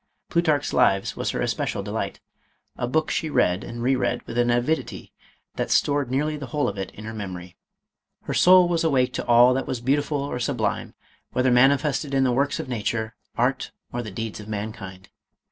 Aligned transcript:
Plutarch's 0.31 0.73
Lives, 0.73 1.15
was 1.15 1.29
her 1.29 1.43
es 1.43 1.53
pecial 1.53 1.83
delight— 1.83 2.19
a 2.75 2.87
book 2.87 3.11
she 3.11 3.29
read 3.29 3.63
and 3.63 3.83
re 3.83 3.95
read 3.95 4.23
with 4.25 4.35
an 4.39 4.49
avidity 4.49 5.13
that 5.57 5.69
stored 5.69 6.09
nearly 6.09 6.35
the 6.35 6.47
whole 6.47 6.67
of 6.67 6.75
it 6.75 6.89
in 6.95 7.05
her 7.05 7.13
memo 7.13 7.37
ry. 7.37 7.55
Her 8.23 8.33
soul 8.33 8.67
was 8.67 8.83
awake 8.83 9.13
to 9.13 9.25
all 9.27 9.53
that 9.53 9.67
was 9.67 9.79
beautiful 9.79 10.17
or 10.23 10.39
sublime, 10.39 10.95
whether 11.33 11.51
manifested 11.51 12.15
in 12.15 12.23
the 12.23 12.31
works 12.31 12.59
of 12.59 12.67
nature, 12.67 13.13
art, 13.37 13.71
or 13.93 14.01
the 14.01 14.09
deeds 14.09 14.39
of 14.39 14.47
mankind. 14.47 15.09